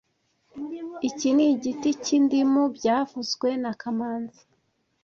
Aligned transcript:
Iki 1.09 1.29
ni 1.35 1.45
igiti 1.53 1.89
cy'indimu 2.03 2.61
byavuzwe 2.75 3.49
na 3.63 3.71
kamanzi( 3.81 4.43